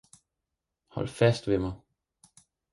[0.87, 1.73] hold fast ved mig!